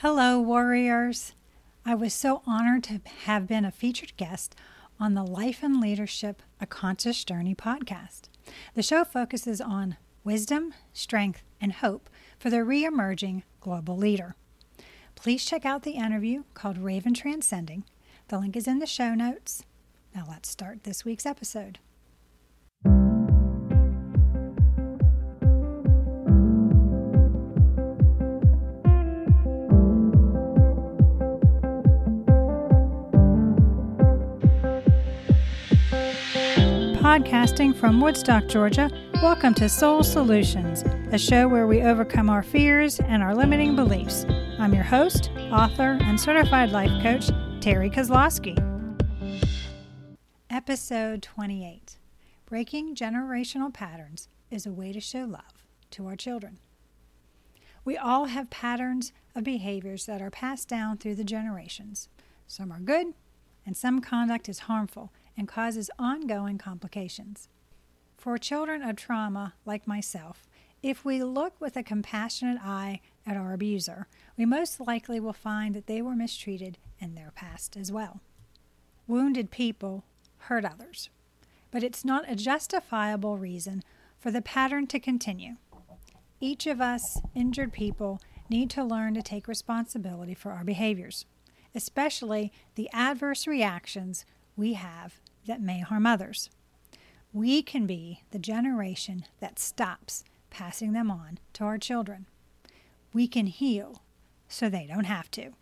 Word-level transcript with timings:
Hello, 0.00 0.38
warriors. 0.38 1.32
I 1.86 1.94
was 1.94 2.12
so 2.12 2.42
honored 2.46 2.84
to 2.84 3.00
have 3.24 3.46
been 3.46 3.64
a 3.64 3.70
featured 3.70 4.14
guest 4.18 4.54
on 5.00 5.14
the 5.14 5.22
Life 5.22 5.62
and 5.62 5.80
Leadership 5.80 6.42
A 6.60 6.66
Conscious 6.66 7.24
Journey 7.24 7.54
podcast. 7.54 8.28
The 8.74 8.82
show 8.82 9.04
focuses 9.04 9.58
on 9.58 9.96
wisdom, 10.22 10.74
strength, 10.92 11.42
and 11.62 11.72
hope 11.72 12.10
for 12.38 12.50
the 12.50 12.62
re 12.62 12.84
emerging 12.84 13.42
global 13.62 13.96
leader. 13.96 14.36
Please 15.14 15.46
check 15.46 15.64
out 15.64 15.82
the 15.82 15.92
interview 15.92 16.42
called 16.52 16.76
Raven 16.76 17.14
Transcending. 17.14 17.84
The 18.28 18.38
link 18.38 18.54
is 18.54 18.68
in 18.68 18.80
the 18.80 18.86
show 18.86 19.14
notes. 19.14 19.62
Now 20.14 20.26
let's 20.28 20.50
start 20.50 20.84
this 20.84 21.06
week's 21.06 21.24
episode. 21.24 21.78
Podcasting 37.16 37.74
from 37.74 37.98
Woodstock, 38.02 38.46
Georgia, 38.46 38.90
welcome 39.22 39.54
to 39.54 39.70
Soul 39.70 40.02
Solutions, 40.02 40.82
a 41.14 41.16
show 41.16 41.48
where 41.48 41.66
we 41.66 41.80
overcome 41.80 42.28
our 42.28 42.42
fears 42.42 43.00
and 43.00 43.22
our 43.22 43.34
limiting 43.34 43.74
beliefs. 43.74 44.26
I'm 44.58 44.74
your 44.74 44.84
host, 44.84 45.30
author, 45.50 45.96
and 46.02 46.20
certified 46.20 46.72
life 46.72 46.90
coach, 47.02 47.28
Terri 47.62 47.90
Kozlowski. 47.90 48.54
Episode 50.50 51.22
28 51.22 51.96
Breaking 52.44 52.94
Generational 52.94 53.72
Patterns 53.72 54.28
is 54.50 54.66
a 54.66 54.72
way 54.72 54.92
to 54.92 55.00
show 55.00 55.24
love 55.24 55.64
to 55.92 56.06
our 56.06 56.16
children. 56.16 56.58
We 57.82 57.96
all 57.96 58.26
have 58.26 58.50
patterns 58.50 59.14
of 59.34 59.42
behaviors 59.42 60.04
that 60.04 60.20
are 60.20 60.30
passed 60.30 60.68
down 60.68 60.98
through 60.98 61.14
the 61.14 61.24
generations. 61.24 62.10
Some 62.46 62.70
are 62.70 62.78
good, 62.78 63.14
and 63.64 63.74
some 63.74 64.02
conduct 64.02 64.50
is 64.50 64.58
harmful 64.58 65.10
and 65.36 65.48
causes 65.48 65.90
ongoing 65.98 66.58
complications. 66.58 67.48
For 68.16 68.38
children 68.38 68.82
of 68.82 68.96
trauma 68.96 69.54
like 69.64 69.86
myself, 69.86 70.46
if 70.82 71.04
we 71.04 71.22
look 71.22 71.60
with 71.60 71.76
a 71.76 71.82
compassionate 71.82 72.58
eye 72.62 73.00
at 73.26 73.36
our 73.36 73.52
abuser, 73.52 74.06
we 74.36 74.44
most 74.44 74.80
likely 74.80 75.20
will 75.20 75.32
find 75.32 75.74
that 75.74 75.86
they 75.86 76.00
were 76.02 76.14
mistreated 76.14 76.78
in 76.98 77.14
their 77.14 77.32
past 77.34 77.76
as 77.76 77.90
well. 77.90 78.20
Wounded 79.06 79.50
people 79.50 80.04
hurt 80.38 80.64
others, 80.64 81.10
but 81.70 81.82
it's 81.82 82.04
not 82.04 82.30
a 82.30 82.36
justifiable 82.36 83.36
reason 83.36 83.82
for 84.18 84.30
the 84.30 84.42
pattern 84.42 84.86
to 84.88 85.00
continue. 85.00 85.56
Each 86.40 86.66
of 86.66 86.80
us, 86.80 87.20
injured 87.34 87.72
people, 87.72 88.20
need 88.48 88.70
to 88.70 88.84
learn 88.84 89.14
to 89.14 89.22
take 89.22 89.48
responsibility 89.48 90.34
for 90.34 90.52
our 90.52 90.64
behaviors, 90.64 91.26
especially 91.74 92.52
the 92.74 92.88
adverse 92.92 93.46
reactions 93.46 94.24
we 94.56 94.74
have 94.74 95.20
that 95.46 95.60
may 95.60 95.80
harm 95.80 96.06
others. 96.06 96.50
We 97.32 97.62
can 97.62 97.86
be 97.86 98.22
the 98.30 98.38
generation 98.38 99.26
that 99.40 99.58
stops 99.58 100.24
passing 100.50 100.92
them 100.92 101.10
on 101.10 101.38
to 101.54 101.64
our 101.64 101.78
children. 101.78 102.26
We 103.12 103.28
can 103.28 103.46
heal 103.46 104.02
so 104.48 104.68
they 104.68 104.86
don't 104.86 105.04
have 105.04 105.30
to. 105.32 105.52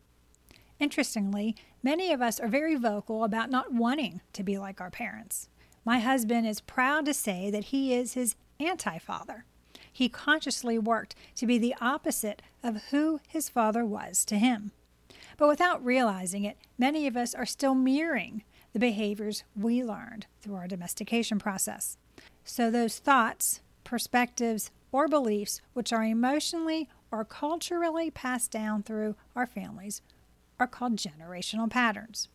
Interestingly, 0.79 1.57
many 1.83 2.13
of 2.13 2.21
us 2.21 2.39
are 2.39 2.49
very 2.49 2.75
vocal 2.75 3.25
about 3.25 3.51
not 3.51 3.73
wanting 3.73 4.21
to 4.33 4.43
be 4.43 4.59
like 4.59 4.81
our 4.81 4.91
parents. 4.91 5.49
My 5.85 5.99
husband 5.99 6.47
is 6.47 6.61
proud 6.61 7.05
to 7.07 7.15
say 7.15 7.51
that 7.51 7.65
he 7.65 7.95
is 7.95 8.15
his 8.15 8.37
anti 8.61 8.99
father. 8.99 9.45
He 9.93 10.09
consciously 10.09 10.79
worked 10.79 11.15
to 11.37 11.47
be 11.47 11.59
the 11.59 11.75
opposite 11.81 12.43
of 12.63 12.85
who 12.91 13.21
his 13.29 13.49
father 13.49 13.85
was 13.85 14.25
to 14.27 14.39
him. 14.39 14.73
But 15.37 15.49
without 15.49 15.85
realizing 15.85 16.45
it, 16.45 16.57
many 16.79 17.07
of 17.07 17.17
us 17.17 17.35
are 17.35 17.47
still 17.47 17.75
mirroring 17.75 18.43
the 18.75 18.81
behaviors 18.81 19.45
we 19.57 19.83
learned 19.83 20.27
through 20.43 20.57
our 20.57 20.67
domestication 20.67 21.39
process. 21.39 21.97
So, 22.45 22.71
those 22.71 22.99
thoughts, 22.99 23.61
perspectives, 23.85 24.71
or 24.91 25.09
beliefs 25.09 25.63
which 25.73 25.93
are 25.93 26.05
emotionally 26.05 26.89
or 27.11 27.25
culturally 27.25 28.11
passed 28.11 28.51
down 28.51 28.83
through 28.83 29.15
our 29.37 29.47
families 29.47 30.03
are 30.59 30.67
called 30.67 30.97
generational 30.97 31.71
patterns. 31.71 32.29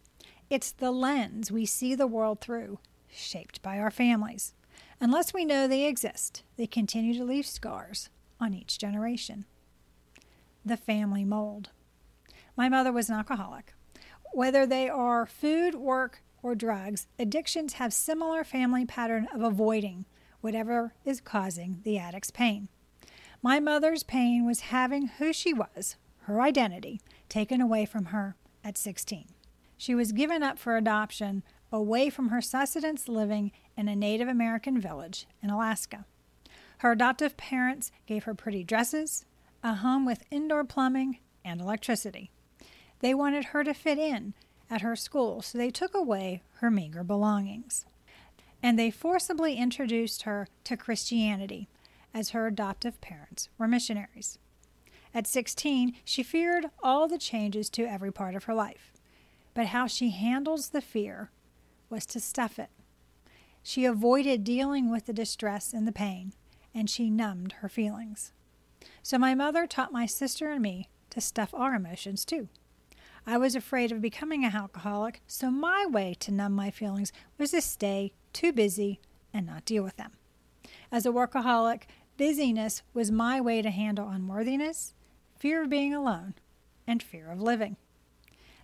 It's 0.49 0.71
the 0.71 0.91
lens 0.91 1.51
we 1.51 1.65
see 1.65 1.93
the 1.93 2.07
world 2.07 2.39
through, 2.39 2.79
shaped 3.11 3.61
by 3.61 3.77
our 3.77 3.91
families. 3.91 4.53
Unless 5.01 5.33
we 5.33 5.45
know 5.45 5.67
they 5.67 5.85
exist, 5.85 6.43
they 6.55 6.67
continue 6.67 7.13
to 7.15 7.23
leave 7.23 7.45
scars 7.45 8.09
on 8.39 8.53
each 8.53 8.77
generation. 8.77 9.45
The 10.65 10.77
family 10.77 11.25
mold. 11.25 11.69
My 12.55 12.69
mother 12.69 12.91
was 12.91 13.09
an 13.09 13.15
alcoholic. 13.15 13.73
Whether 14.33 14.65
they 14.65 14.87
are 14.89 15.25
food, 15.25 15.75
work, 15.75 16.21
or 16.41 16.55
drugs, 16.55 17.07
addictions 17.17 17.73
have 17.73 17.93
similar 17.93 18.43
family 18.43 18.85
pattern 18.85 19.27
of 19.33 19.41
avoiding 19.41 20.05
whatever 20.41 20.93
is 21.05 21.21
causing 21.21 21.79
the 21.83 21.97
addict's 21.97 22.31
pain. 22.31 22.69
My 23.41 23.59
mother's 23.59 24.03
pain 24.03 24.45
was 24.45 24.61
having 24.61 25.07
who 25.07 25.31
she 25.33 25.53
was, 25.53 25.95
her 26.23 26.41
identity, 26.41 27.01
taken 27.29 27.61
away 27.61 27.85
from 27.85 28.05
her 28.05 28.35
at 28.63 28.77
16. 28.77 29.25
She 29.77 29.95
was 29.95 30.11
given 30.11 30.43
up 30.43 30.59
for 30.59 30.75
adoption 30.75 31.43
away 31.71 32.09
from 32.09 32.29
her 32.29 32.41
sustenance 32.41 33.07
living 33.07 33.51
in 33.77 33.87
a 33.87 33.95
Native 33.95 34.27
American 34.27 34.79
village 34.79 35.25
in 35.41 35.49
Alaska. 35.49 36.05
Her 36.79 36.91
adoptive 36.91 37.37
parents 37.37 37.91
gave 38.05 38.23
her 38.23 38.33
pretty 38.33 38.63
dresses, 38.63 39.25
a 39.63 39.75
home 39.75 40.05
with 40.05 40.23
indoor 40.31 40.63
plumbing, 40.63 41.19
and 41.43 41.61
electricity. 41.61 42.31
They 42.99 43.13
wanted 43.13 43.45
her 43.45 43.63
to 43.63 43.73
fit 43.73 43.97
in 43.97 44.33
at 44.69 44.81
her 44.81 44.95
school, 44.95 45.41
so 45.41 45.57
they 45.57 45.71
took 45.71 45.93
away 45.93 46.43
her 46.55 46.69
meager 46.69 47.03
belongings. 47.03 47.85
And 48.61 48.77
they 48.77 48.91
forcibly 48.91 49.55
introduced 49.55 50.23
her 50.23 50.47
to 50.65 50.77
Christianity, 50.77 51.69
as 52.13 52.31
her 52.31 52.47
adoptive 52.47 52.99
parents 53.01 53.49
were 53.57 53.67
missionaries. 53.67 54.37
At 55.13 55.27
16, 55.27 55.95
she 56.03 56.23
feared 56.23 56.67
all 56.83 57.07
the 57.07 57.17
changes 57.17 57.69
to 57.71 57.85
every 57.85 58.11
part 58.11 58.35
of 58.35 58.45
her 58.45 58.53
life. 58.53 58.93
But 59.53 59.67
how 59.67 59.87
she 59.87 60.09
handles 60.09 60.69
the 60.69 60.81
fear 60.81 61.31
was 61.89 62.05
to 62.07 62.19
stuff 62.19 62.59
it. 62.59 62.69
She 63.63 63.85
avoided 63.85 64.43
dealing 64.43 64.89
with 64.89 65.05
the 65.05 65.13
distress 65.13 65.73
and 65.73 65.87
the 65.87 65.91
pain, 65.91 66.33
and 66.73 66.89
she 66.89 67.09
numbed 67.09 67.53
her 67.53 67.69
feelings. 67.69 68.31
So 69.01 69.17
my 69.17 69.35
mother 69.35 69.65
taught 69.65 69.91
my 69.91 70.05
sister 70.05 70.51
and 70.51 70.61
me 70.61 70.89
to 71.09 71.21
stuff 71.21 71.53
our 71.53 71.73
emotions 71.73 72.23
too. 72.25 72.47
I 73.25 73.37
was 73.37 73.55
afraid 73.55 73.91
of 73.91 74.01
becoming 74.01 74.45
an 74.45 74.55
alcoholic, 74.55 75.21
so 75.27 75.51
my 75.51 75.85
way 75.85 76.15
to 76.19 76.31
numb 76.31 76.53
my 76.53 76.71
feelings 76.71 77.11
was 77.37 77.51
to 77.51 77.61
stay 77.61 78.13
too 78.33 78.51
busy 78.51 78.99
and 79.33 79.45
not 79.45 79.65
deal 79.65 79.83
with 79.83 79.97
them. 79.97 80.11
As 80.91 81.05
a 81.05 81.11
workaholic, 81.11 81.83
busyness 82.17 82.81
was 82.93 83.11
my 83.11 83.39
way 83.39 83.61
to 83.61 83.69
handle 83.69 84.09
unworthiness, 84.09 84.93
fear 85.37 85.63
of 85.63 85.69
being 85.69 85.93
alone, 85.93 86.33
and 86.87 87.03
fear 87.03 87.31
of 87.31 87.41
living. 87.41 87.77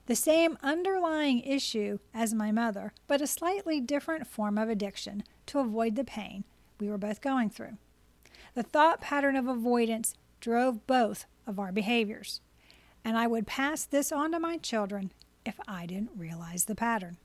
The 0.07 0.15
same 0.15 0.57
underlying 0.61 1.41
issue 1.41 1.99
as 2.13 2.33
my 2.33 2.51
mother, 2.51 2.93
but 3.07 3.21
a 3.21 3.27
slightly 3.27 3.81
different 3.81 4.27
form 4.27 4.57
of 4.57 4.69
addiction 4.69 5.23
to 5.47 5.59
avoid 5.59 5.95
the 5.95 6.03
pain 6.03 6.43
we 6.79 6.89
were 6.89 6.97
both 6.97 7.21
going 7.21 7.49
through. 7.49 7.77
The 8.53 8.63
thought 8.63 9.01
pattern 9.01 9.35
of 9.35 9.47
avoidance 9.47 10.13
drove 10.39 10.85
both 10.85 11.25
of 11.47 11.59
our 11.59 11.71
behaviors 11.71 12.41
and 13.05 13.17
I 13.17 13.27
would 13.27 13.45
pass 13.45 13.85
this 13.85 14.11
on 14.11 14.31
to 14.31 14.39
my 14.39 14.57
children 14.57 15.11
if 15.45 15.59
I 15.67 15.85
didn't 15.85 16.17
realize 16.17 16.65
the 16.65 16.73
pattern. 16.73 17.17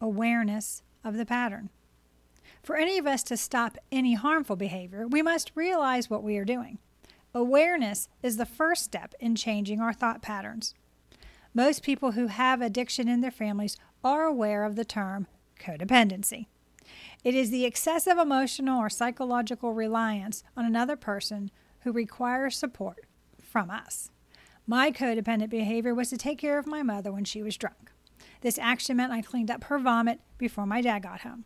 Awareness 0.00 0.82
of 1.04 1.18
the 1.18 1.26
pattern. 1.26 1.68
For 2.62 2.76
any 2.76 2.96
of 2.96 3.06
us 3.06 3.22
to 3.24 3.36
stop 3.36 3.76
any 3.92 4.14
harmful 4.14 4.56
behavior, 4.56 5.06
we 5.06 5.20
must 5.20 5.52
realize 5.54 6.08
what 6.08 6.22
we 6.22 6.38
are 6.38 6.44
doing. 6.46 6.78
Awareness 7.34 8.08
is 8.22 8.38
the 8.38 8.46
first 8.46 8.82
step 8.82 9.14
in 9.20 9.36
changing 9.36 9.80
our 9.80 9.92
thought 9.92 10.22
patterns. 10.22 10.74
Most 11.52 11.82
people 11.82 12.12
who 12.12 12.28
have 12.28 12.62
addiction 12.62 13.08
in 13.08 13.20
their 13.20 13.30
families 13.30 13.76
are 14.02 14.24
aware 14.24 14.64
of 14.64 14.74
the 14.74 14.84
term 14.84 15.26
codependency. 15.58 16.46
It 17.22 17.34
is 17.34 17.50
the 17.50 17.66
excessive 17.66 18.16
emotional 18.16 18.80
or 18.80 18.88
psychological 18.88 19.74
reliance 19.74 20.42
on 20.56 20.64
another 20.64 20.96
person 20.96 21.50
who 21.80 21.92
requires 21.92 22.56
support 22.56 23.04
from 23.42 23.70
us. 23.70 24.10
My 24.70 24.92
codependent 24.92 25.50
behavior 25.50 25.92
was 25.96 26.10
to 26.10 26.16
take 26.16 26.38
care 26.38 26.56
of 26.56 26.64
my 26.64 26.84
mother 26.84 27.10
when 27.10 27.24
she 27.24 27.42
was 27.42 27.56
drunk. 27.56 27.90
This 28.40 28.56
action 28.56 28.98
meant 28.98 29.12
I 29.12 29.20
cleaned 29.20 29.50
up 29.50 29.64
her 29.64 29.80
vomit 29.80 30.20
before 30.38 30.64
my 30.64 30.80
dad 30.80 31.02
got 31.02 31.22
home, 31.22 31.44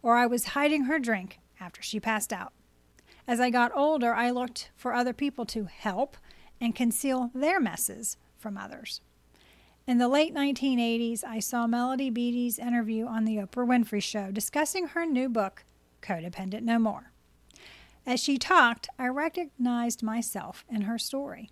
or 0.00 0.14
I 0.14 0.26
was 0.26 0.44
hiding 0.54 0.84
her 0.84 1.00
drink 1.00 1.40
after 1.58 1.82
she 1.82 1.98
passed 1.98 2.32
out. 2.32 2.52
As 3.26 3.40
I 3.40 3.50
got 3.50 3.74
older, 3.74 4.14
I 4.14 4.30
looked 4.30 4.70
for 4.76 4.94
other 4.94 5.12
people 5.12 5.44
to 5.46 5.64
help 5.64 6.16
and 6.60 6.72
conceal 6.72 7.32
their 7.34 7.58
messes 7.58 8.16
from 8.38 8.56
others. 8.56 9.00
In 9.84 9.98
the 9.98 10.06
late 10.06 10.32
1980s, 10.32 11.24
I 11.24 11.40
saw 11.40 11.66
Melody 11.66 12.10
Beattie's 12.10 12.60
interview 12.60 13.06
on 13.06 13.24
The 13.24 13.38
Oprah 13.38 13.66
Winfrey 13.66 14.00
Show 14.00 14.30
discussing 14.30 14.86
her 14.86 15.04
new 15.04 15.28
book, 15.28 15.64
Codependent 16.00 16.62
No 16.62 16.78
More. 16.78 17.10
As 18.06 18.22
she 18.22 18.38
talked, 18.38 18.88
I 19.00 19.08
recognized 19.08 20.04
myself 20.04 20.64
in 20.70 20.82
her 20.82 20.96
story. 20.96 21.50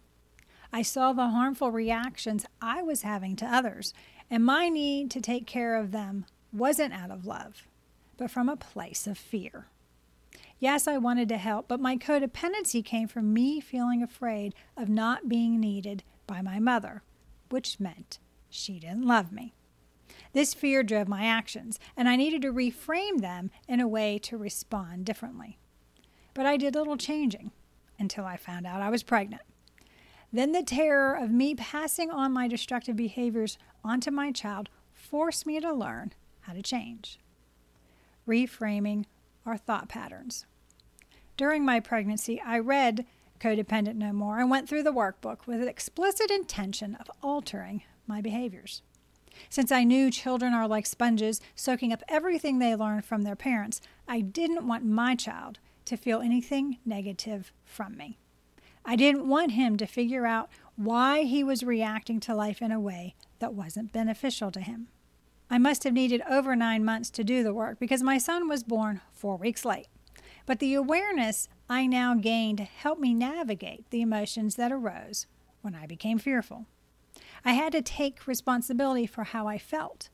I 0.73 0.83
saw 0.83 1.13
the 1.13 1.29
harmful 1.29 1.71
reactions 1.71 2.47
I 2.63 2.83
was 2.83 3.03
having 3.03 3.37
to 3.37 3.47
others, 3.47 3.93
and 4.31 4.45
my 4.45 4.69
need 4.69 5.11
to 5.13 5.21
take 5.21 5.47
care 5.47 5.77
of 5.77 5.91
them 5.91 6.27
wasn't 6.53 6.95
out 6.95 7.11
of 7.11 7.27
love, 7.27 7.67
but 8.17 8.31
from 8.31 8.49
a 8.49 8.57
place 8.57 9.07
of 9.07 9.19
fear. 9.19 9.67
Yes, 10.61 10.87
I 10.87 10.99
wanted 10.99 11.29
to 11.31 11.39
help, 11.39 11.69
but 11.69 11.81
my 11.81 11.97
codependency 11.97 12.85
came 12.85 13.09
from 13.09 13.33
me 13.33 13.61
feeling 13.61 14.03
afraid 14.03 14.55
of 14.77 14.89
not 14.89 15.29
being 15.29 15.59
needed 15.59 16.05
by 16.27 16.43
my 16.43 16.61
mother, 16.61 17.03
which 17.49 17.81
meant 17.81 18.19
she 18.49 18.79
didn't 18.79 19.07
love 19.07 19.33
me. 19.33 19.55
This 20.33 20.55
fear 20.55 20.83
drove 20.83 21.09
my 21.09 21.25
actions, 21.25 21.81
and 21.97 22.09
I 22.09 22.17
needed 22.17 22.43
to 22.43 22.53
reframe 22.53 23.21
them 23.21 23.51
in 23.67 23.81
a 23.81 23.89
way 23.89 24.19
to 24.21 24.37
respond 24.37 25.05
differently. 25.05 25.59
But 26.35 26.47
I 26.47 26.57
did 26.57 26.75
little 26.75 26.97
changing 26.97 27.51
until 27.99 28.25
I 28.25 28.37
found 28.37 28.67
out 28.67 28.83
I 28.83 28.91
was 28.91 29.03
pregnant. 29.03 29.43
Then 30.33 30.53
the 30.53 30.63
terror 30.63 31.15
of 31.15 31.31
me 31.31 31.55
passing 31.55 32.11
on 32.11 32.33
my 32.33 32.47
destructive 32.47 32.97
behaviors 32.97 33.59
onto 33.85 34.11
my 34.11 34.31
child 34.31 34.69
forced 34.93 35.47
me 35.47 35.59
to 35.61 35.73
learn 35.73 36.13
how 36.43 36.53
to 36.53 36.63
change. 36.63 37.19
Reframing 38.29 39.07
our 39.45 39.57
thought 39.57 39.89
patterns. 39.89 40.47
During 41.37 41.65
my 41.65 41.81
pregnancy, 41.81 42.41
I 42.41 42.59
read 42.59 43.07
Codependent 43.41 43.97
No 43.97 44.13
More 44.13 44.39
and 44.39 44.51
went 44.51 44.69
through 44.69 44.83
the 44.83 44.93
workbook 44.93 45.47
with 45.47 45.63
an 45.63 45.69
explicit 45.69 46.31
intention 46.31 46.95
of 46.97 47.11
altering 47.23 47.83
my 48.07 48.21
behaviors. 48.21 48.83
Since 49.49 49.73
I 49.73 49.85
knew 49.85 50.11
children 50.11 50.53
are 50.53 50.69
like 50.69 50.87
sponges, 50.87 51.41
soaking 51.55 51.93
up 51.93 52.03
everything 52.09 52.59
they 52.59 52.77
learn 52.77 53.01
from 53.01 53.23
their 53.23 53.37
parents, 53.37 53.81
I 54.07 54.21
didn't 54.21 54.67
want 54.67 54.85
my 54.85 55.15
child 55.15 55.59
to 55.87 55.97
feel 55.97 56.21
anything 56.21 56.79
negative 56.85 57.53
from 57.65 57.97
me. 57.97 58.19
I 58.85 58.97
didn't 58.97 59.29
want 59.29 59.53
him 59.53 59.77
to 59.77 59.87
figure 59.87 60.27
out 60.27 60.49
why 60.77 61.23
he 61.23 61.45
was 61.45 61.63
reacting 61.63 62.21
to 62.21 62.35
life 62.35 62.63
in 62.63 62.73
a 62.73 62.81
way 62.81 63.15
that 63.39 63.55
wasn't 63.55 63.93
beneficial 63.93 64.51
to 64.53 64.61
him. 64.61 64.89
I 65.51 65.59
must 65.59 65.85
have 65.85 65.93
needed 65.93 66.23
over 66.31 66.55
nine 66.55 66.85
months 66.85 67.11
to 67.11 67.25
do 67.25 67.43
the 67.43 67.53
work 67.53 67.79
because 67.79 68.03
my 68.03 68.19
son 68.19 68.49
was 68.49 68.63
born 68.63 69.01
four 69.13 69.37
weeks 69.37 69.65
late. 69.65 69.89
But 70.47 70.61
the 70.61 70.75
awareness 70.75 71.49
I 71.69 71.87
now 71.87 72.15
gained 72.15 72.61
helped 72.61 73.01
me 73.01 73.15
navigate 73.15 73.89
the 73.91 74.01
emotions 74.01 74.57
that 74.57 74.73
arose 74.73 75.27
when 75.61 75.75
I 75.75 75.87
became 75.87 76.19
fearful. 76.19 76.67
I 77.45 77.53
had 77.53 77.73
to 77.73 77.83
take 77.83 78.27
responsibility 78.27 79.07
for 79.07 79.25
how 79.25 79.47
I 79.47 79.59
felt, 79.59 80.09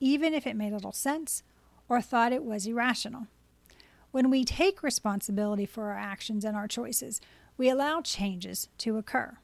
even 0.00 0.34
if 0.34 0.46
it 0.46 0.56
made 0.56 0.72
little 0.72 0.92
sense 0.92 1.42
or 1.88 2.00
thought 2.00 2.32
it 2.32 2.44
was 2.44 2.66
irrational. 2.66 3.26
When 4.10 4.30
we 4.30 4.44
take 4.44 4.82
responsibility 4.82 5.66
for 5.66 5.90
our 5.90 5.98
actions 5.98 6.44
and 6.44 6.56
our 6.56 6.66
choices, 6.66 7.20
we 7.56 7.68
allow 7.68 8.00
changes 8.00 8.68
to 8.78 8.96
occur. 8.96 9.38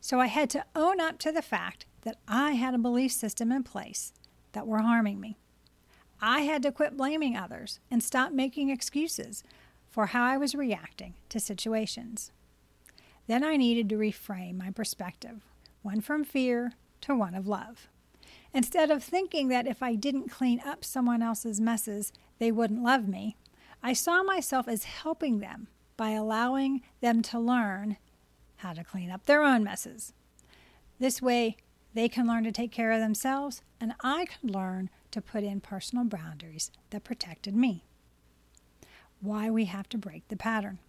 So 0.00 0.20
I 0.20 0.26
had 0.26 0.50
to 0.50 0.64
own 0.74 1.00
up 1.00 1.18
to 1.20 1.32
the 1.32 1.42
fact 1.42 1.86
that 2.02 2.18
I 2.26 2.52
had 2.52 2.74
a 2.74 2.78
belief 2.78 3.12
system 3.12 3.52
in 3.52 3.62
place 3.62 4.12
that 4.52 4.66
were 4.66 4.80
harming 4.80 5.20
me. 5.20 5.38
I 6.20 6.40
had 6.42 6.62
to 6.62 6.72
quit 6.72 6.96
blaming 6.96 7.36
others 7.36 7.80
and 7.90 8.02
stop 8.02 8.32
making 8.32 8.70
excuses 8.70 9.42
for 9.88 10.06
how 10.06 10.24
I 10.24 10.36
was 10.36 10.54
reacting 10.54 11.14
to 11.28 11.38
situations. 11.40 12.32
Then 13.26 13.44
I 13.44 13.56
needed 13.56 13.88
to 13.90 13.96
reframe 13.96 14.58
my 14.58 14.70
perspective, 14.70 15.42
one 15.82 16.00
from 16.00 16.24
fear 16.24 16.72
to 17.02 17.14
one 17.14 17.34
of 17.34 17.46
love. 17.46 17.88
Instead 18.54 18.90
of 18.90 19.02
thinking 19.02 19.48
that 19.48 19.66
if 19.66 19.82
I 19.82 19.94
didn't 19.94 20.30
clean 20.30 20.60
up 20.64 20.84
someone 20.84 21.22
else's 21.22 21.60
messes, 21.60 22.12
they 22.38 22.52
wouldn't 22.52 22.82
love 22.82 23.08
me, 23.08 23.36
I 23.82 23.92
saw 23.92 24.22
myself 24.22 24.68
as 24.68 24.84
helping 24.84 25.40
them 25.40 25.68
by 26.02 26.10
allowing 26.10 26.82
them 27.00 27.22
to 27.22 27.38
learn 27.38 27.96
how 28.56 28.72
to 28.72 28.82
clean 28.82 29.08
up 29.08 29.24
their 29.24 29.44
own 29.44 29.62
messes. 29.62 30.12
This 30.98 31.22
way, 31.22 31.56
they 31.94 32.08
can 32.08 32.26
learn 32.26 32.42
to 32.42 32.50
take 32.50 32.72
care 32.72 32.90
of 32.90 32.98
themselves, 32.98 33.62
and 33.80 33.94
I 34.02 34.26
can 34.26 34.50
learn 34.50 34.90
to 35.12 35.20
put 35.20 35.44
in 35.44 35.60
personal 35.60 36.04
boundaries 36.04 36.72
that 36.90 37.04
protected 37.04 37.54
me. 37.54 37.84
Why 39.20 39.48
we 39.48 39.66
have 39.66 39.88
to 39.90 39.96
break 39.96 40.26
the 40.26 40.34
pattern. 40.34 40.80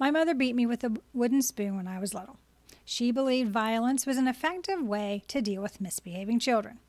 My 0.00 0.10
mother 0.10 0.34
beat 0.34 0.56
me 0.56 0.66
with 0.66 0.82
a 0.82 0.96
wooden 1.14 1.40
spoon 1.40 1.76
when 1.76 1.86
I 1.86 2.00
was 2.00 2.12
little. 2.12 2.38
She 2.84 3.12
believed 3.12 3.52
violence 3.52 4.04
was 4.04 4.16
an 4.16 4.26
effective 4.26 4.82
way 4.82 5.22
to 5.28 5.40
deal 5.40 5.62
with 5.62 5.80
misbehaving 5.80 6.40
children. 6.40 6.80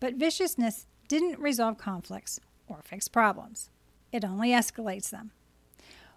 But 0.00 0.14
viciousness 0.14 0.86
didn't 1.06 1.38
resolve 1.38 1.76
conflicts 1.76 2.40
or 2.66 2.80
fix 2.82 3.08
problems, 3.08 3.68
it 4.10 4.24
only 4.24 4.52
escalates 4.52 5.10
them. 5.10 5.32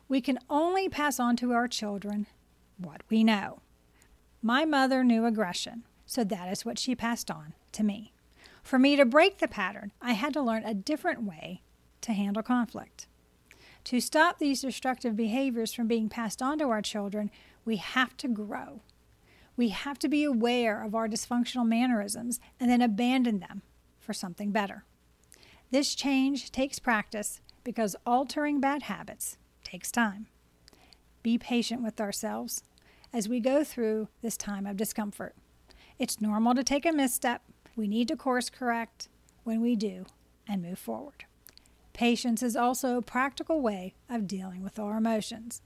We 0.07 0.21
can 0.21 0.39
only 0.49 0.87
pass 0.87 1.19
on 1.19 1.35
to 1.37 1.51
our 1.51 1.67
children 1.67 2.27
what 2.77 3.01
we 3.09 3.23
know. 3.23 3.61
My 4.41 4.63
mother 4.65 5.03
knew 5.03 5.25
aggression, 5.25 5.83
so 6.05 6.23
that 6.23 6.51
is 6.51 6.63
what 6.63 6.77
she 6.77 6.95
passed 6.95 7.31
on 7.31 7.53
to 7.71 7.83
me. 7.83 8.13
For 8.61 8.77
me 8.77 8.95
to 8.95 9.05
break 9.05 9.39
the 9.39 9.47
pattern, 9.47 9.91
I 10.01 10.13
had 10.13 10.33
to 10.33 10.41
learn 10.41 10.63
a 10.63 10.73
different 10.73 11.23
way 11.23 11.61
to 12.01 12.13
handle 12.13 12.43
conflict. 12.43 13.07
To 13.85 13.99
stop 13.99 14.37
these 14.37 14.61
destructive 14.61 15.15
behaviors 15.15 15.73
from 15.73 15.87
being 15.87 16.09
passed 16.09 16.41
on 16.41 16.59
to 16.59 16.69
our 16.69 16.81
children, 16.81 17.31
we 17.63 17.77
have 17.77 18.17
to 18.17 18.27
grow. 18.27 18.81
We 19.57 19.69
have 19.69 19.99
to 19.99 20.07
be 20.07 20.23
aware 20.23 20.83
of 20.83 20.93
our 20.93 21.07
dysfunctional 21.07 21.67
mannerisms 21.67 22.39
and 22.59 22.69
then 22.69 22.81
abandon 22.81 23.39
them 23.39 23.61
for 23.99 24.13
something 24.13 24.51
better. 24.51 24.83
This 25.71 25.95
change 25.95 26.51
takes 26.51 26.77
practice 26.77 27.41
because 27.63 27.95
altering 28.05 28.59
bad 28.59 28.83
habits 28.83 29.37
takes 29.75 29.91
time. 29.91 30.27
Be 31.21 31.37
patient 31.37 31.83
with 31.83 31.99
ourselves 31.99 32.63
as 33.11 33.27
we 33.27 33.41
go 33.41 33.61
through 33.61 34.07
this 34.21 34.37
time 34.37 34.65
of 34.65 34.77
discomfort. 34.77 35.35
It's 35.99 36.21
normal 36.21 36.55
to 36.55 36.63
take 36.63 36.85
a 36.85 36.93
misstep. 36.93 37.41
We 37.75 37.89
need 37.89 38.07
to 38.07 38.15
course 38.15 38.49
correct 38.49 39.09
when 39.43 39.59
we 39.59 39.75
do 39.75 40.05
and 40.47 40.61
move 40.61 40.79
forward. 40.79 41.25
Patience 41.91 42.41
is 42.41 42.55
also 42.55 42.95
a 42.95 43.01
practical 43.01 43.59
way 43.59 43.95
of 44.09 44.29
dealing 44.29 44.63
with 44.63 44.79
our 44.79 44.95
emotions. 44.95 45.61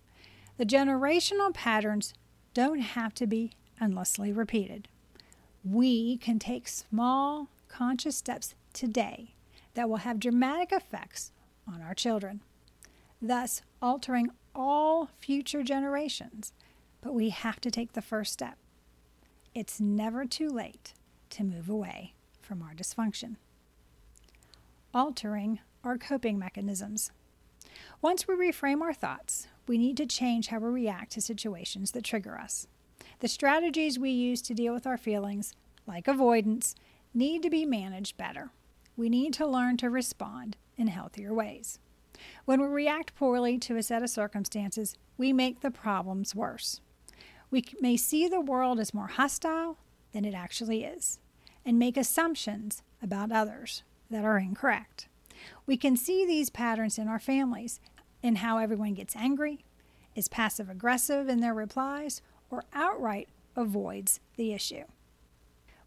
The 0.57 0.65
generational 0.65 1.53
patterns 1.53 2.15
don't 2.55 2.79
have 2.79 3.13
to 3.13 3.27
be 3.27 3.51
endlessly 3.79 4.33
repeated. 4.33 4.87
We 5.63 6.17
can 6.17 6.39
take 6.39 6.67
small, 6.67 7.49
conscious 7.67 8.17
steps 8.17 8.55
today 8.73 9.35
that 9.75 9.87
will 9.87 9.97
have 9.97 10.19
dramatic 10.19 10.71
effects 10.71 11.31
on 11.71 11.83
our 11.83 11.93
children, 11.93 12.41
thus 13.21 13.61
altering 13.81 14.29
all 14.55 15.09
future 15.19 15.63
generations. 15.63 16.53
But 17.01 17.13
we 17.13 17.29
have 17.29 17.61
to 17.61 17.71
take 17.71 17.93
the 17.93 18.01
first 18.01 18.33
step. 18.33 18.57
It's 19.55 19.79
never 19.79 20.25
too 20.25 20.49
late 20.49 20.93
to 21.31 21.43
move 21.43 21.69
away 21.69 22.13
from 22.41 22.61
our 22.61 22.73
dysfunction. 22.73 23.35
Altering 24.93 25.59
our 25.83 25.97
coping 25.97 26.37
mechanisms. 26.37 27.11
Once 28.01 28.27
we 28.27 28.35
reframe 28.35 28.81
our 28.81 28.93
thoughts, 28.93 29.47
we 29.67 29.77
need 29.77 29.97
to 29.97 30.05
change 30.05 30.47
how 30.47 30.59
we 30.59 30.69
react 30.69 31.11
to 31.11 31.21
situations 31.21 31.91
that 31.91 32.03
trigger 32.03 32.37
us. 32.37 32.67
The 33.19 33.27
strategies 33.27 33.99
we 33.99 34.09
use 34.09 34.41
to 34.43 34.53
deal 34.53 34.73
with 34.73 34.87
our 34.87 34.97
feelings, 34.97 35.53
like 35.85 36.07
avoidance, 36.07 36.75
need 37.13 37.43
to 37.43 37.49
be 37.49 37.65
managed 37.65 38.17
better. 38.17 38.51
We 38.97 39.09
need 39.09 39.33
to 39.35 39.47
learn 39.47 39.77
to 39.77 39.89
respond 39.89 40.57
in 40.77 40.87
healthier 40.87 41.33
ways. 41.33 41.79
When 42.45 42.61
we 42.61 42.67
react 42.67 43.15
poorly 43.15 43.57
to 43.59 43.77
a 43.77 43.83
set 43.83 44.03
of 44.03 44.09
circumstances, 44.09 44.95
we 45.17 45.33
make 45.33 45.61
the 45.61 45.71
problems 45.71 46.35
worse. 46.35 46.81
We 47.51 47.63
may 47.81 47.97
see 47.97 48.27
the 48.27 48.41
world 48.41 48.79
as 48.79 48.93
more 48.93 49.07
hostile 49.07 49.77
than 50.11 50.25
it 50.25 50.33
actually 50.33 50.83
is 50.83 51.19
and 51.65 51.77
make 51.77 51.97
assumptions 51.97 52.83
about 53.01 53.31
others 53.31 53.83
that 54.09 54.25
are 54.25 54.37
incorrect. 54.37 55.07
We 55.65 55.77
can 55.77 55.95
see 55.95 56.25
these 56.25 56.49
patterns 56.49 56.97
in 56.97 57.07
our 57.07 57.19
families 57.19 57.79
in 58.21 58.37
how 58.37 58.57
everyone 58.57 58.93
gets 58.93 59.15
angry, 59.15 59.63
is 60.15 60.27
passive 60.27 60.69
aggressive 60.69 61.29
in 61.29 61.39
their 61.39 61.53
replies, 61.53 62.21
or 62.49 62.63
outright 62.73 63.29
avoids 63.55 64.19
the 64.35 64.53
issue. 64.53 64.83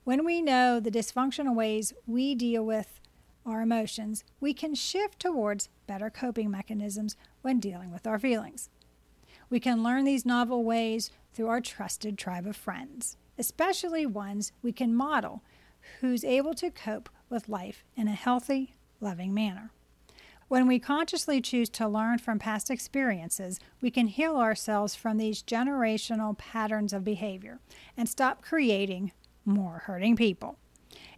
When 0.05 0.25
we 0.25 0.43
know 0.43 0.81
the 0.81 0.91
dysfunctional 0.91 1.55
ways 1.55 1.93
we 2.07 2.35
deal 2.35 2.65
with 2.65 3.01
our 3.45 3.61
emotions, 3.63 4.25
we 4.41 4.55
can 4.55 4.75
shift 4.75 5.19
towards 5.19 5.69
better 5.87 6.11
coping 6.11 6.51
mechanisms 6.51 7.17
when 7.43 7.61
dealing 7.61 7.93
with 7.93 8.07
our 8.07 8.19
feelings. 8.19 8.71
We 9.51 9.61
can 9.61 9.83
learn 9.83 10.05
these 10.05 10.25
novel 10.25 10.65
ways 10.65 11.11
through 11.35 11.49
our 11.49 11.61
trusted 11.61 12.17
tribe 12.17 12.47
of 12.47 12.57
friends, 12.57 13.17
especially 13.39 14.07
ones 14.07 14.53
we 14.63 14.73
can 14.73 14.95
model 14.95 15.43
who's 16.01 16.25
able 16.25 16.55
to 16.55 16.71
cope 16.71 17.09
with 17.29 17.49
life 17.49 17.85
in 17.97 18.09
a 18.09 18.13
healthy, 18.13 18.77
loving 19.01 19.35
manner. 19.35 19.71
When 20.49 20.67
we 20.67 20.79
consciously 20.79 21.41
choose 21.41 21.71
to 21.71 21.89
learn 21.89 22.19
from 22.19 22.39
past 22.39 22.71
experiences, 22.71 23.59
we 23.81 23.91
can 23.91 24.07
heal 24.07 24.37
ourselves 24.37 24.95
from 24.95 25.17
these 25.17 25.43
generational 25.43 26.37
patterns 26.37 26.93
of 26.93 27.05
behavior 27.05 27.59
and 27.97 28.09
stop 28.09 28.43
creating 28.43 29.13
more 29.47 29.85
hurting 29.87 30.15
people. 30.15 30.59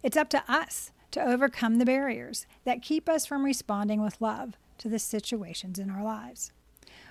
It's 0.01 0.17
up 0.17 0.29
to 0.29 0.43
us 0.47 0.91
to 1.15 1.25
overcome 1.25 1.77
the 1.77 1.85
barriers 1.85 2.45
that 2.65 2.81
keep 2.81 3.07
us 3.07 3.25
from 3.25 3.45
responding 3.45 4.01
with 4.01 4.19
love 4.19 4.57
to 4.77 4.89
the 4.89 4.99
situations 4.99 5.79
in 5.79 5.89
our 5.89 6.03
lives. 6.03 6.51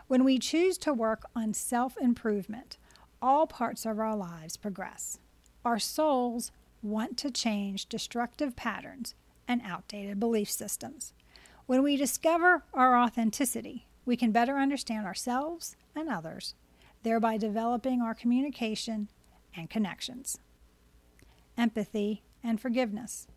When 0.09 0.25
we 0.25 0.39
choose 0.39 0.77
to 0.79 0.93
work 0.93 1.25
on 1.35 1.55
self 1.55 1.97
improvement, 1.97 2.77
all 3.23 3.47
parts 3.47 3.87
of 3.87 3.99
our 3.99 4.15
lives 4.15 4.59
progress. 4.59 5.19
Our 5.65 5.79
souls 5.79 6.53
want 6.83 7.17
to 7.17 7.31
change 7.31 7.87
destructive 7.87 8.55
patterns 8.57 9.15
and 9.49 9.63
outdated 9.65 10.21
belief 10.21 10.51
systems. 10.51 11.15
When 11.65 11.83
we 11.83 11.97
discover 11.97 12.65
our 12.75 12.99
authenticity, 12.99 13.87
we 14.05 14.19
can 14.19 14.33
better 14.33 14.59
understand 14.59 15.07
ourselves 15.07 15.77
and 15.97 16.11
others, 16.11 16.55
thereby 17.05 17.39
developing 17.39 18.03
our 18.03 18.15
communication 18.15 19.09
and 19.57 19.71
connections. 19.71 20.37
Empathy 21.57 22.23
and 22.43 22.61
forgiveness. 22.61 23.29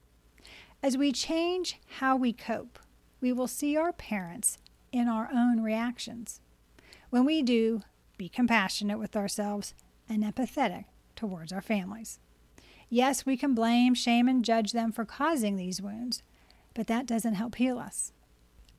As 0.88 0.98
we 0.98 1.12
change 1.12 1.82
how 1.98 2.16
we 2.16 2.32
cope, 2.32 2.80
we 3.20 3.34
will 3.34 3.50
see 3.50 3.76
our 3.76 3.92
parents 3.92 4.58
in 4.94 5.10
our 5.10 5.30
own 5.34 5.60
reactions. 5.60 6.40
When 7.10 7.26
we 7.26 7.42
do, 7.44 7.82
be 8.18 8.30
compassionate 8.30 8.98
with 8.98 9.14
ourselves 9.14 9.74
and 10.08 10.24
empathetic 10.24 10.86
towards 11.14 11.52
our 11.52 11.62
families. 11.62 12.20
Yes, 12.90 13.26
we 13.26 13.36
can 13.36 13.54
blame, 13.54 13.96
shame, 13.96 14.30
and 14.30 14.46
judge 14.46 14.72
them 14.72 14.94
for 14.94 15.04
causing 15.04 15.58
these 15.58 15.82
wounds, 15.82 16.24
but 16.74 16.88
that 16.88 17.06
doesn't 17.06 17.34
help 17.36 17.56
heal 17.56 17.80
us. 17.80 18.14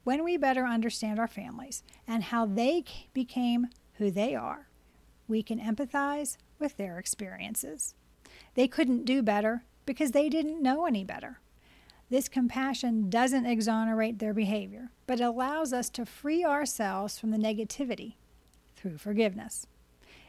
When 0.03 0.25
we 0.25 0.39
better 0.39 0.65
understand 0.65 1.19
our 1.19 1.29
families 1.29 1.83
and 2.07 2.23
how 2.25 2.47
they 2.47 2.85
became 3.13 3.67
who 3.99 4.11
they 4.11 4.35
are, 4.35 4.71
we 5.29 5.43
can 5.43 5.61
empathize 5.61 6.39
with 6.59 6.79
their 6.79 6.99
experiences. 6.99 7.95
They 8.55 8.67
couldn't 8.67 9.05
do 9.05 9.23
better 9.23 9.65
because 9.85 10.13
they 10.13 10.31
didn't 10.31 10.63
know 10.63 10.87
any 10.87 11.05
better. 11.05 11.41
This 12.11 12.29
compassion 12.29 13.11
doesn't 13.11 13.45
exonerate 13.45 14.19
their 14.19 14.33
behavior, 14.33 14.91
but 15.07 15.21
allows 15.21 15.75
us 15.75 15.91
to 15.91 16.07
free 16.07 16.43
ourselves 16.43 17.19
from 17.19 17.31
the 17.31 17.37
negativity 17.37 18.15
through 18.77 18.97
forgiveness. 18.97 19.67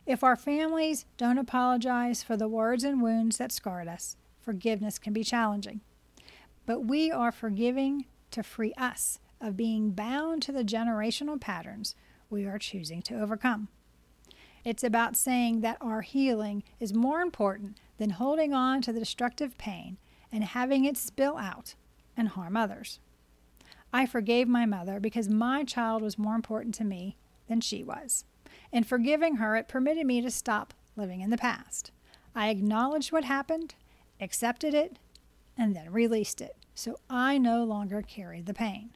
If 0.06 0.24
our 0.24 0.36
families 0.36 1.06
don't 1.16 1.38
apologize 1.38 2.22
for 2.22 2.36
the 2.36 2.50
words 2.50 2.84
and 2.84 3.02
wounds 3.02 3.38
that 3.38 3.54
scarred 3.54 3.88
us, 3.88 4.18
forgiveness 4.42 5.00
can 5.00 5.14
be 5.14 5.24
challenging. 5.24 5.80
But 6.66 6.82
we 6.82 7.12
are 7.12 7.32
forgiving 7.32 8.06
to 8.32 8.44
free 8.44 8.74
us 8.78 9.20
of 9.40 9.56
being 9.56 9.92
bound 9.92 10.42
to 10.44 10.52
the 10.52 10.64
generational 10.64 11.40
patterns 11.40 11.96
we 12.30 12.46
are 12.46 12.60
choosing 12.60 13.02
to 13.04 13.20
overcome. 13.20 13.70
It's 14.66 14.84
about 14.84 15.16
saying 15.16 15.62
that 15.62 15.78
our 15.80 16.02
healing 16.02 16.64
is 16.80 16.94
more 16.94 17.22
important 17.22 17.78
than 17.98 18.12
holding 18.12 18.54
on 18.54 18.82
to 18.82 18.92
the 18.92 19.00
destructive 19.00 19.58
pain 19.58 19.98
and 20.32 20.44
having 20.44 20.86
it 20.86 20.98
spill 20.98 21.38
out 21.38 21.76
and 22.16 22.30
harm 22.30 22.56
others. 22.56 23.00
I 23.92 24.06
forgave 24.06 24.48
my 24.48 24.66
mother 24.66 25.00
because 25.00 25.30
my 25.30 25.64
child 25.64 26.02
was 26.02 26.18
more 26.18 26.36
important 26.36 26.76
to 26.76 26.84
me 26.84 27.18
than 27.48 27.62
she 27.62 27.84
was. 27.84 28.26
In 28.72 28.84
forgiving 28.84 29.38
her, 29.38 29.56
it 29.56 29.68
permitted 29.68 30.06
me 30.06 30.22
to 30.22 30.30
stop 30.30 30.74
living 30.96 31.22
in 31.22 31.32
the 31.32 31.38
past. 31.38 31.92
I 32.36 32.50
acknowledged 32.50 33.12
what 33.12 33.24
happened, 33.26 33.76
accepted 34.22 34.74
it, 34.74 34.98
and 35.58 35.76
then 35.76 35.92
released 35.92 36.42
it, 36.42 36.56
so 36.76 36.98
I 37.10 37.38
no 37.38 37.64
longer 37.64 38.02
carry 38.02 38.42
the 38.42 38.54
pain. 38.54 38.92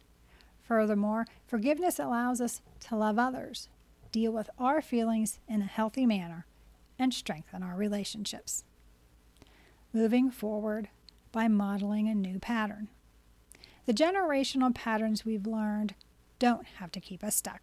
Furthermore, 0.62 1.26
forgiveness 1.48 2.00
allows 2.00 2.40
us 2.40 2.62
to 2.82 2.96
love 2.96 3.18
others, 3.18 3.68
deal 4.12 4.32
with 4.32 4.50
our 4.60 4.82
feelings 4.82 5.40
in 5.48 5.62
a 5.62 5.66
healthy 5.66 6.06
manner, 6.06 6.46
and 7.00 7.14
strengthen 7.14 7.64
our 7.64 7.76
relationships. 7.76 8.64
Moving 9.92 10.32
forward 10.32 10.90
by 11.34 11.50
modeling 11.50 12.08
a 12.08 12.16
new 12.16 12.40
pattern. 12.40 12.88
The 13.86 13.94
generational 13.94 14.74
patterns 14.74 15.26
we've 15.26 15.46
learned 15.46 15.96
don't 16.40 16.66
have 16.78 16.92
to 16.94 17.02
keep 17.02 17.22
us 17.22 17.36
stuck 17.36 17.60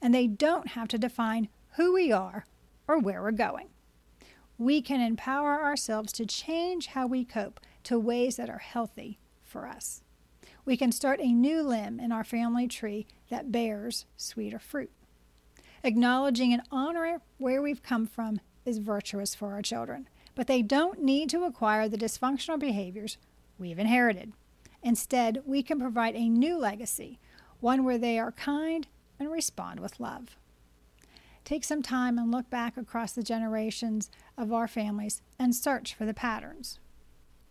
and 0.00 0.14
they 0.14 0.26
don't 0.26 0.68
have 0.68 0.88
to 0.88 0.98
define 0.98 1.48
who 1.76 1.92
we 1.92 2.10
are 2.10 2.46
or 2.88 2.98
where 2.98 3.22
we're 3.22 3.32
going. 3.32 3.68
We 4.58 4.80
can 4.82 5.00
empower 5.00 5.62
ourselves 5.62 6.12
to 6.14 6.26
change 6.26 6.88
how 6.88 7.06
we 7.06 7.24
cope 7.24 7.60
to 7.84 7.98
ways 7.98 8.36
that 8.36 8.50
are 8.50 8.58
healthy 8.58 9.18
for 9.42 9.66
us. 9.66 10.02
We 10.64 10.76
can 10.76 10.92
start 10.92 11.20
a 11.20 11.32
new 11.32 11.62
limb 11.62 11.98
in 11.98 12.12
our 12.12 12.24
family 12.24 12.68
tree 12.68 13.06
that 13.30 13.50
bears 13.52 14.06
sweeter 14.16 14.58
fruit. 14.58 14.90
Acknowledging 15.82 16.52
and 16.52 16.62
honoring 16.70 17.18
where 17.38 17.62
we've 17.62 17.82
come 17.82 18.06
from 18.06 18.40
is 18.66 18.78
virtuous 18.78 19.34
for 19.34 19.52
our 19.52 19.62
children, 19.62 20.08
but 20.40 20.46
they 20.46 20.62
don't 20.62 21.02
need 21.02 21.28
to 21.28 21.44
acquire 21.44 21.86
the 21.86 21.98
dysfunctional 21.98 22.58
behaviors 22.58 23.18
we've 23.58 23.78
inherited. 23.78 24.32
Instead, 24.82 25.42
we 25.44 25.62
can 25.62 25.78
provide 25.78 26.16
a 26.16 26.30
new 26.30 26.56
legacy, 26.56 27.18
one 27.60 27.84
where 27.84 27.98
they 27.98 28.18
are 28.18 28.32
kind 28.32 28.86
and 29.18 29.30
respond 29.30 29.80
with 29.80 30.00
love. 30.00 30.38
Take 31.44 31.62
some 31.62 31.82
time 31.82 32.16
and 32.16 32.30
look 32.30 32.48
back 32.48 32.78
across 32.78 33.12
the 33.12 33.22
generations 33.22 34.10
of 34.38 34.50
our 34.50 34.66
families 34.66 35.20
and 35.38 35.54
search 35.54 35.92
for 35.94 36.06
the 36.06 36.14
patterns. 36.14 36.78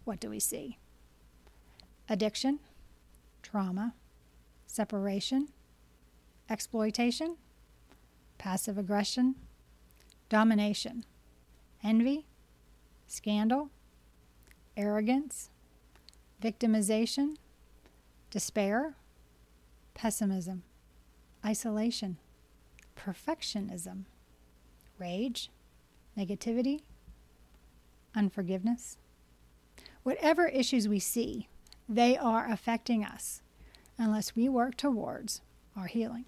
What 0.03 0.19
do 0.19 0.31
we 0.31 0.39
see? 0.39 0.79
Addiction, 2.10 2.58
trauma, 3.43 3.93
separation, 4.65 5.50
exploitation, 6.50 7.38
passive 8.39 8.79
aggression, 8.79 9.36
domination, 10.27 11.05
envy, 11.84 12.25
scandal, 13.10 13.70
arrogance, 14.78 15.50
victimization, 16.42 17.36
despair, 18.30 18.96
pessimism, 19.96 20.63
isolation, 21.44 22.18
perfectionism, 22.96 24.06
rage, 25.00 25.50
negativity, 26.18 26.82
unforgiveness. 28.16 28.98
Whatever 30.04 30.48
issues 30.48 30.88
we 30.88 31.00
see, 31.00 31.48
they 31.88 32.16
are 32.16 32.48
affecting 32.50 33.04
us 33.04 33.42
unless 33.98 34.36
we 34.36 34.48
work 34.48 34.78
towards 34.78 35.42
our 35.75 35.88
healing. 35.88 36.25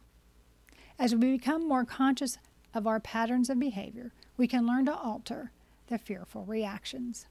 As 0.97 1.13
we 1.13 1.37
become 1.37 1.67
more 1.67 1.85
conscious 1.85 2.37
of 2.73 2.87
our 2.87 2.99
patterns 2.99 3.49
of 3.49 3.59
behavior, 3.59 4.11
we 4.35 4.47
can 4.47 4.65
learn 4.65 4.85
to 4.85 4.95
alter 4.95 5.51
the 5.91 5.99
fearful 5.99 6.45
reactions. 6.45 7.27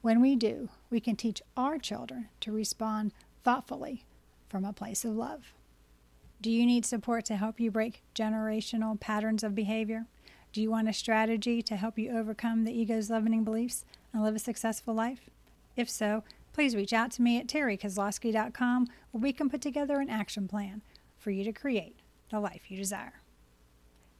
When 0.00 0.22
we 0.22 0.36
do, 0.36 0.70
we 0.90 1.00
can 1.00 1.16
teach 1.16 1.42
our 1.56 1.76
children 1.76 2.28
to 2.40 2.52
respond 2.52 3.12
thoughtfully 3.42 4.04
from 4.48 4.64
a 4.64 4.72
place 4.72 5.04
of 5.04 5.16
love. 5.16 5.52
Do 6.40 6.50
you 6.50 6.64
need 6.64 6.86
support 6.86 7.24
to 7.26 7.36
help 7.36 7.58
you 7.58 7.70
break 7.70 8.02
generational 8.14 8.98
patterns 8.98 9.42
of 9.42 9.56
behavior? 9.56 10.06
Do 10.52 10.62
you 10.62 10.70
want 10.70 10.88
a 10.88 10.92
strategy 10.92 11.62
to 11.62 11.76
help 11.76 11.98
you 11.98 12.16
overcome 12.16 12.64
the 12.64 12.72
ego's 12.72 13.10
limiting 13.10 13.42
beliefs 13.42 13.84
and 14.12 14.22
live 14.22 14.36
a 14.36 14.38
successful 14.38 14.94
life? 14.94 15.28
If 15.76 15.90
so, 15.90 16.22
please 16.52 16.76
reach 16.76 16.92
out 16.92 17.10
to 17.12 17.22
me 17.22 17.38
at 17.38 17.48
terrikozlowski.com 17.48 18.86
where 19.10 19.20
we 19.20 19.32
can 19.32 19.50
put 19.50 19.60
together 19.60 19.98
an 19.98 20.08
action 20.08 20.46
plan 20.46 20.82
for 21.18 21.32
you 21.32 21.42
to 21.42 21.52
create 21.52 21.96
the 22.30 22.38
life 22.38 22.70
you 22.70 22.76
desire. 22.76 23.20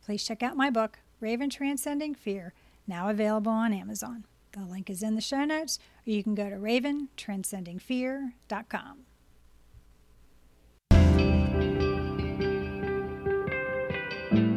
Please 0.05 0.25
check 0.25 0.43
out 0.43 0.57
my 0.57 0.71
book, 0.71 0.99
Raven 1.21 1.51
Transcending 1.51 2.17
Fear, 2.17 2.53
now 2.91 3.09
available 3.09 3.53
on 3.53 3.73
Amazon. 3.73 4.27
The 4.53 4.67
link 4.67 4.91
is 4.91 5.03
in 5.03 5.15
the 5.15 5.23
show 5.23 5.47
notes, 5.47 5.79
or 6.07 6.11
you 6.11 6.23
can 6.23 6.35
go 6.35 6.51
to 6.51 6.57
raventranscendingfear.com. 6.57 9.07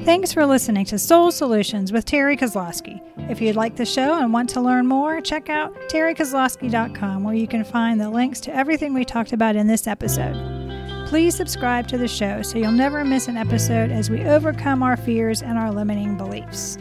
Thanks 0.03 0.33
for 0.33 0.45
listening 0.45 0.83
to 0.85 0.97
Soul 0.99 1.31
Solutions 1.31 1.93
with 1.93 2.05
Terri 2.05 2.37
Kozlowski. 2.37 3.01
If 3.31 3.39
you'd 3.39 3.55
like 3.55 3.77
the 3.77 3.85
show 3.85 4.19
and 4.19 4.33
want 4.33 4.49
to 4.49 4.59
learn 4.59 4.85
more, 4.85 5.21
check 5.21 5.49
out 5.49 5.73
terrikozlowski.com 5.89 7.23
where 7.23 7.35
you 7.35 7.47
can 7.47 7.63
find 7.63 8.01
the 8.01 8.09
links 8.09 8.41
to 8.41 8.53
everything 8.53 8.93
we 8.93 9.05
talked 9.05 9.31
about 9.31 9.55
in 9.55 9.67
this 9.67 9.87
episode. 9.87 10.35
Please 11.07 11.35
subscribe 11.35 11.87
to 11.87 11.97
the 11.97 12.09
show 12.09 12.41
so 12.41 12.57
you'll 12.57 12.73
never 12.73 13.05
miss 13.05 13.29
an 13.29 13.37
episode 13.37 13.91
as 13.91 14.09
we 14.09 14.25
overcome 14.25 14.83
our 14.83 14.97
fears 14.97 15.41
and 15.41 15.57
our 15.57 15.71
limiting 15.71 16.17
beliefs. 16.17 16.77